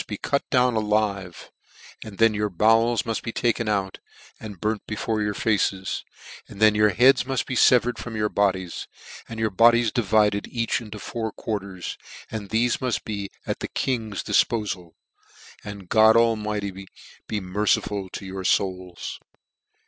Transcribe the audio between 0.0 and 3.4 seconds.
be cut down alive; then your bowels muft be